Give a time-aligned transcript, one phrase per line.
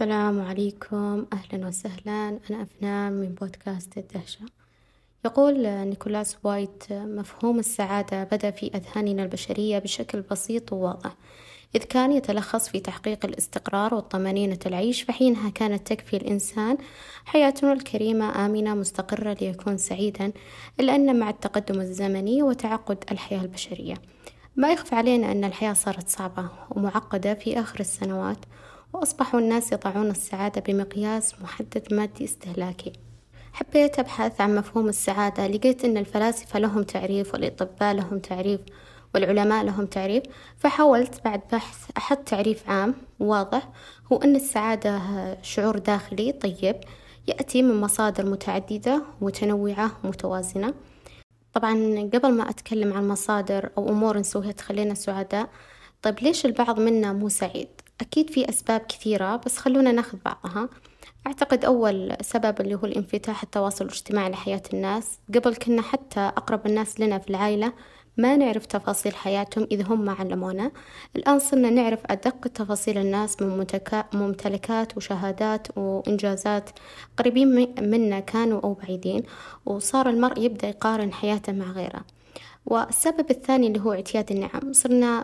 [0.00, 1.26] السلام عليكم.
[1.32, 2.38] أهلا وسهلا.
[2.50, 4.40] أنا أفنان من بودكاست الدهشة.
[5.24, 11.14] يقول نيكولاس وايت مفهوم السعادة بدأ في أذهاننا البشرية بشكل بسيط وواضح.
[11.74, 16.78] إذ كان يتلخص في تحقيق الاستقرار والطمأنينة العيش فحينها كانت تكفي الإنسان
[17.24, 20.32] حياته الكريمة آمنة مستقرة ليكون سعيدا
[20.80, 23.94] إلا أن مع التقدم الزمني وتعقد الحياة البشرية.
[24.56, 28.38] ما يخفى علينا أن الحياة صارت صعبة ومعقدة في آخر السنوات
[28.92, 32.92] وأصبحوا الناس يضعون السعادة بمقياس محدد مادي استهلاكي.
[33.52, 38.60] حبيت أبحث عن مفهوم السعادة لقيت أن الفلاسفة لهم تعريف والأطباء لهم تعريف
[39.14, 40.22] والعلماء لهم تعريف.
[40.58, 43.68] فحاولت بعد بحث أحد تعريف عام واضح
[44.12, 45.00] هو أن السعادة
[45.42, 46.76] شعور داخلي طيب
[47.28, 50.74] يأتي من مصادر متعددة متنوعة ومتوازنة
[51.52, 51.74] طبعا
[52.14, 55.48] قبل ما أتكلم عن مصادر أو أمور نسويها تخلينا سعداء
[56.02, 57.68] طيب ليش البعض منا مو سعيد؟
[58.00, 60.68] أكيد في أسباب كثيرة بس خلونا ناخذ بعضها.
[61.26, 65.18] أعتقد أول سبب اللي هو الانفتاح التواصل الاجتماعي لحياة الناس.
[65.34, 67.72] قبل كنا حتى أقرب الناس لنا في العائلة
[68.16, 70.70] ما نعرف تفاصيل حياتهم إذا هم ما علمونا.
[71.16, 73.66] الآن صرنا نعرف أدق تفاصيل الناس من
[74.12, 76.70] ممتلكات وشهادات وإنجازات
[77.16, 79.22] قريبين منا كانوا أو بعيدين
[79.66, 82.04] وصار المرء يبدأ يقارن حياته مع غيره.
[82.70, 84.72] والسبب الثاني اللي هو اعتياد النعم.
[84.72, 85.22] صرنا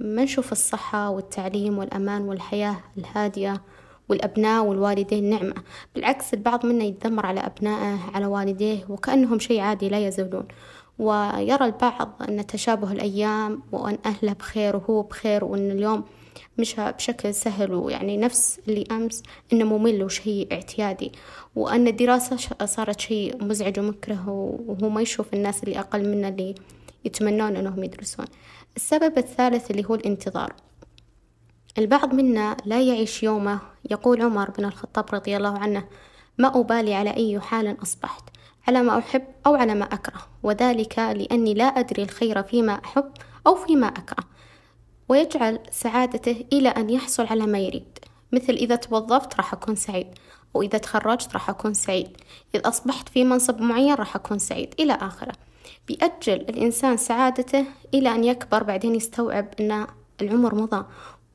[0.00, 3.62] ما نشوف الصحة والتعليم والأمان والحياة الهادية
[4.08, 5.54] والأبناء والوالدين نعمة.
[5.94, 10.44] بالعكس البعض منا يتذمر على أبنائه على والديه وكأنهم شيء عادي لا يزولون.
[10.98, 16.04] ويرى البعض أن تشابه الأيام وأن أهله بخير وهو بخير وأن اليوم
[16.58, 21.12] مشى بشكل سهل ويعني نفس اللي أمس إنه ممل وشيء اعتيادي.
[21.56, 24.28] وأن الدراسة صارت شيء مزعج ومكره
[24.66, 26.54] وهو ما يشوف الناس اللي أقل منه اللي
[27.04, 28.26] يتمنون أنهم يدرسون.
[28.76, 30.54] السبب الثالث اللي هو الانتظار.
[31.78, 35.84] البعض منا لا يعيش يومه يقول عمر بن الخطاب رضي الله عنه
[36.38, 38.24] ما أبالي على أي حال أصبحت
[38.68, 43.10] على ما أحب أو على ما أكره وذلك لأني لا أدري الخير فيما أحب
[43.46, 44.24] أو فيما أكره.
[45.08, 47.98] ويجعل سعادته إلى أن يحصل على ما يريد.
[48.32, 50.06] مثل إذا توظفت راح أكون سعيد
[50.54, 52.08] وإذا تخرجت راح أكون سعيد.
[52.54, 55.32] إذا أصبحت في منصب معين راح أكون سعيد إلى آخره.
[55.88, 59.86] بيأجل الإنسان سعادته إلى أن يكبر بعدين يستوعب أن
[60.20, 60.84] العمر مضى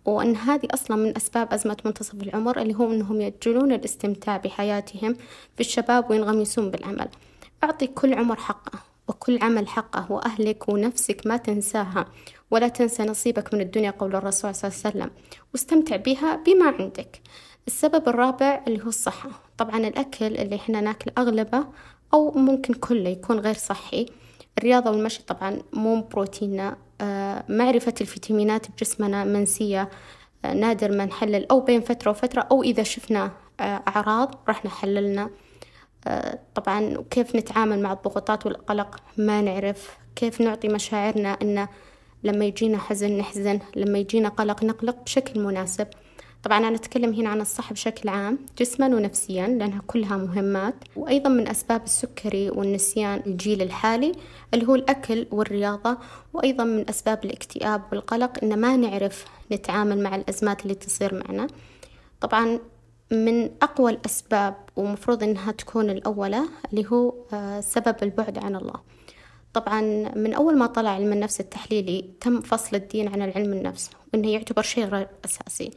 [0.06, 5.14] وأن هذه أصلا من أسباب أزمة منتصف العمر اللي هو أنهم يأجلون الاستمتاع بحياتهم
[5.56, 7.08] في الشباب وينغمسون بالعمل
[7.64, 12.06] أعطي كل عمر حقه وكل عمل حقه وأهلك ونفسك ما تنساها
[12.52, 15.12] ولا تنسى نصيبك من الدنيا قول الرسول صلى الله عليه وسلم.
[15.53, 17.22] واستمتع بها بما عندك.
[17.68, 19.30] السبب الرابع اللي هو الصحة.
[19.58, 21.66] طبعا الأكل اللي إحنا ناكل أغلبه
[22.16, 24.06] أو ممكن كله يكون غير صحي.
[24.58, 26.78] الرياضة والمشي طبعا مو بروتيننا.
[27.02, 29.90] آه معرفة الفيتامينات بجسمنا منسية.
[30.46, 35.30] آه نادر ما نحلل أو بين فترة وفترة أو إذا شفنا آه أعراض راح نحللنا.
[36.08, 39.97] آه، طبعا كيف نتعامل مع الضغوطات والقلق؟ ما نعرف.
[40.16, 41.68] كيف نعطي مشاعرنا أن
[42.24, 45.88] لما يجينا حزن نحزن لما يجينا قلق نقلق بشكل مناسب.
[46.46, 50.76] طبعا أنا أتكلم هنا عن الصحة بشكل عام جسما ونفسيا لأنها كلها مهمات.
[50.96, 54.12] وأيضا من أسباب السكري والنسيان الجيل الحالي
[54.54, 55.98] اللي هو الأكل والرياضة.
[56.34, 61.48] وأيضا من أسباب الاكتئاب والقلق إن ما نعرف نتعامل مع الأزمات اللي تصير معنا.
[62.22, 62.60] طبعا
[63.12, 66.42] من أقوى الأسباب ومفروض إنها تكون الأولى
[66.72, 68.82] اللي هو آه، سبب البعد عن الله.
[69.54, 69.82] طبعا
[70.16, 74.62] من أول ما طلع علم النفس التحليلي تم فصل الدين عن العلم النفس وإنه يعتبر
[74.62, 75.72] شيء غير أساسي.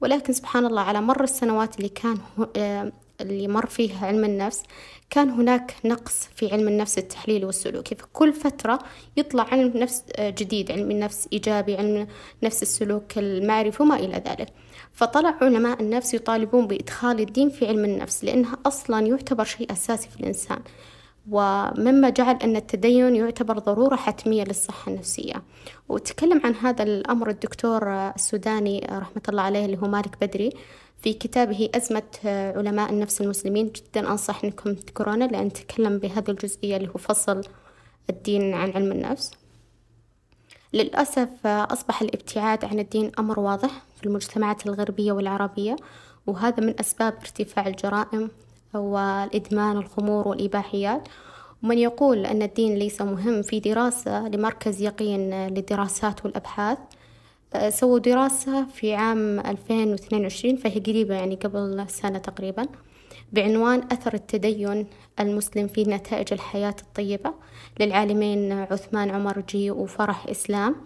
[0.00, 2.18] ولكن سبحان الله على مر السنوات اللي كان
[2.56, 4.62] آه، اللي مر فيها علم النفس
[5.10, 8.78] كان هناك نقص في علم النفس التحليلي والسلوكي فكل فترة
[9.16, 12.06] يطلع علم نفس آه، جديد علم النفس إيجابي علم
[12.42, 14.48] نفس السلوك المعرفي وما إلى ذلك.
[14.92, 20.20] فطلع علماء النفس يطالبون بإدخال الدين في علم النفس لأنها أصلا يعتبر شيء أساسي في
[20.20, 20.58] الإنسان.
[21.30, 25.42] ومما جعل أن التدين يعتبر ضرورة حتمية للصحة النفسية.
[25.88, 30.50] وتكلم عن هذا الأمر الدكتور السوداني رحمة الله عليه اللي هو مالك بدري
[31.02, 32.02] في كتابه أزمة
[32.56, 33.72] علماء النفس المسلمين.
[33.72, 37.40] جدا أنصح أنكم تقرونه لأن تكلم بهذه الجزئية اللي هو فصل
[38.10, 39.30] الدين عن علم النفس.
[40.72, 45.76] للأسف أصبح الابتعاد عن الدين أمر واضح في المجتمعات الغربية والعربية
[46.26, 48.30] وهذا من أسباب ارتفاع الجرائم
[48.76, 51.08] والإدمان الخمور والإباحيات.
[51.62, 56.78] ومن يقول أن الدين ليس مهم في دراسة لمركز يقين للدراسات والأبحاث
[57.68, 62.66] سووا دراسة في عام 2022 فهي قريبة يعني قبل سنة تقريبا
[63.32, 64.86] بعنوان أثر التدين
[65.20, 67.34] المسلم في نتائج الحياة الطيبة
[67.80, 70.76] للعالمين عثمان عمر جي وفرح إسلام.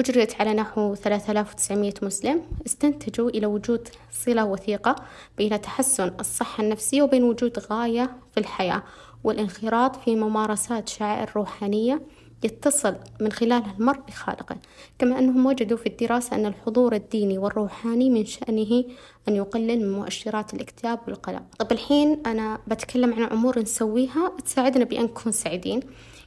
[0.00, 4.96] أجريت على نحو 3900 مسلم استنتجوا إلى وجود صلة وثيقة
[5.38, 8.82] بين تحسن الصحة النفسية وبين وجود غاية في الحياة
[9.24, 12.02] والانخراط في ممارسات شعائر روحانية
[12.44, 14.56] يتصل من خلالها المرء بخالقه.
[14.98, 18.84] كما أنهم وجدوا في الدراسة أن الحضور الديني والروحاني من شأنه
[19.28, 21.42] أن يقلل من مؤشرات الاكتئاب والقلق.
[21.58, 25.80] طب الحين أنا بتكلم عن أمور نسويها تساعدنا بأن نكون سعيدين.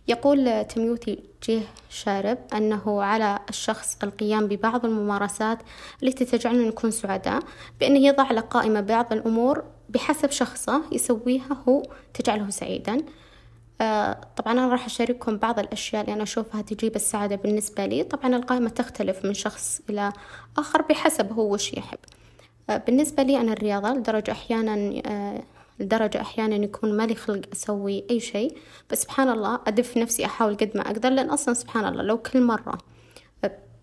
[0.07, 5.57] يقول تميوتي جيه شارب أنه على الشخص القيام ببعض الممارسات
[6.03, 7.39] التي تجعلنا نكون سعداء
[7.79, 11.83] بأنه يضع له قائمة بعض الأمور بحسب شخصه يسويها هو
[12.13, 12.97] تجعله سعيدا.
[13.81, 18.03] آه، طبعا أنا راح أشارككم بعض الأشياء اللي أنا أشوفها تجيب السعادة بالنسبة لي.
[18.03, 20.13] طبعا القائمة تختلف من شخص إلى
[20.57, 21.97] آخر بحسب هو وش يحب.
[22.69, 25.43] آه، بالنسبة لي أنا الرياضة لدرجة أحيانا آه،
[25.79, 28.57] لدرجة أحيانا يكون مالي خلق أسوي أي شيء.
[28.89, 32.41] بس سبحان الله أدف نفسي أحاول قد ما أقدر لأن أصلا سبحان الله لو كل
[32.41, 32.77] مرة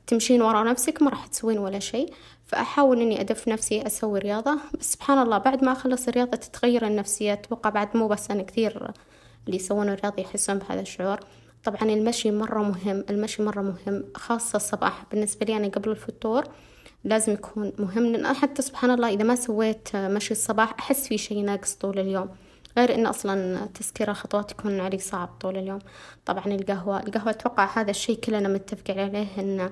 [0.07, 2.13] تمشين ورا نفسك ما راح تسوين ولا شيء.
[2.47, 4.59] فأحاول إني أدف نفسي أسوي رياضة.
[4.81, 7.33] بس سبحان الله بعد ما أخلص الرياضة تتغير النفسية.
[7.33, 8.93] أتوقع بعد مو بس أنا كثير
[9.47, 11.21] اللي يسوون الرياضة يحسون بهذا الشعور.
[11.65, 15.05] طبعا المشي مرة مهم المشي مرة مهم خاصة الصباح.
[15.11, 16.45] بالنسبة لي أنا قبل الفطور
[17.05, 21.43] لازم يكون مهم لأن حتى سبحان الله إذا ما سويت مشي الصباح أحس في شي
[21.43, 22.29] ناقص طول اليوم.
[22.79, 25.79] غير إن أصلا تسكير الخطوات يكون علي صعب طول اليوم.
[26.27, 29.71] طبعا القهوة القهوة أتوقع هذا الشي كلنا متفقين عليه إن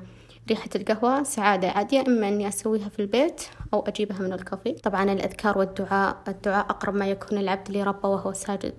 [0.50, 1.68] ريحة القهوة سعادة.
[1.68, 3.42] عادية إما إني أسويها في البيت
[3.74, 4.72] أو أجيبها من الكافي.
[4.72, 8.74] طبعا الأذكار والدعاء الدعاء أقرب ما يكون العبد لربه وهو ساجد.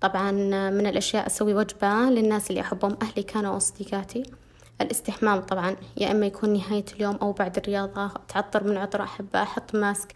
[0.00, 0.30] طبعا
[0.70, 4.22] من الأشياء أسوي وجبة للناس اللي أحبهم أهلي كانوا أصدقاتي.
[4.80, 9.74] الاستحمام طبعا يا إما يكون نهاية اليوم أو بعد الرياضة تعطر من عطر أحب أحط
[9.74, 10.12] ماسك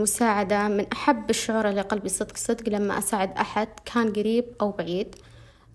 [0.00, 5.14] مساعدة من أحب الشعور اللي قلبي صدق صدق لما أساعد أحد كان قريب أو بعيد.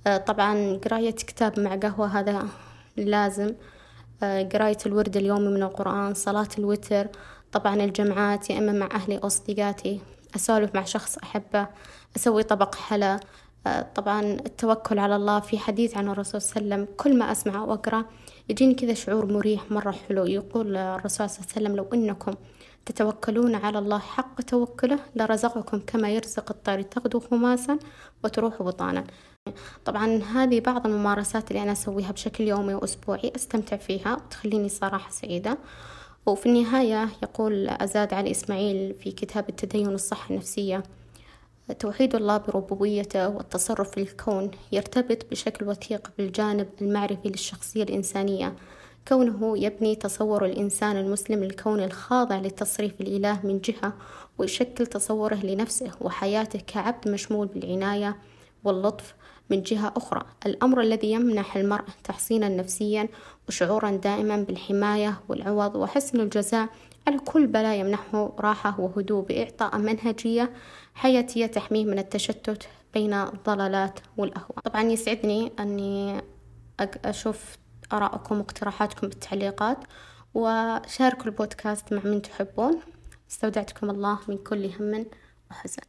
[0.08, 2.48] آه، طبعا قراية كتاب مع قهوة هذا
[2.98, 3.56] لازم.
[4.24, 7.08] آه، قراية الورد اليومي من القرآن صلاة الوتر
[7.52, 10.02] طبعا الجمعات يا إما مع أهلي أو أصدقاتي
[10.36, 11.68] أسولف مع شخص أحبه
[12.16, 13.20] أسوي طبق حلا.
[13.96, 17.64] طبعا التوكل على الله في حديث عن الرسول صلى الله عليه وسلم كل ما أسمع
[17.64, 18.06] وأقرأ
[18.50, 20.26] يجيني كذا شعور مريح مرة حلو.
[20.26, 22.34] يقول الرسول صلى الله عليه وسلم لو إنكم
[22.86, 27.80] تتوكلون على الله حق توكله لرزقكم كما يرزق الطير تغدو خماسا
[28.24, 29.04] وتروح بطانا.
[29.86, 35.58] طبعا هذه بعض الممارسات اللي أنا أسويها بشكل يومي وأسبوعي أستمتع فيها وتخليني صراحة سعيدة.
[36.26, 40.84] وفي النهاية يقول أزاد علي إسماعيل في كتاب التدين والصحة النفسية
[41.74, 48.56] توحيد الله بربوبيته والتصرف في الكون يرتبط بشكل وثيق بالجانب المعرفي للشخصية الإنسانية.
[49.08, 53.94] كونه يبني تصور الإنسان المسلم للكون الخاضع للتصريف الإله من جهة
[54.38, 58.18] ويشكل تصوره لنفسه وحياته كعبد مشمول بالعناية
[58.64, 59.16] واللطف
[59.50, 60.26] من جهة أخرى.
[60.46, 63.08] الأمر الذي يمنح المرء تحصينا نفسيا
[63.48, 66.70] وشعورا دائما بالحماية والعوض وحسن الجزاء
[67.08, 70.54] على كل بلاء يمنحه راحة وهدوء بإعطاء منهجية
[70.94, 74.60] حياتية تحميه من التشتت بين الضلالات والأهواء.
[74.60, 76.22] طبعا يسعدني أني
[77.06, 77.58] أشوف
[77.94, 79.78] آراءكم واقتراحاتكم بالتعليقات
[80.34, 82.80] وشاركوا البودكاست مع من تحبون.
[83.32, 85.06] استودعتكم الله من كل هم
[85.52, 85.82] وحزن.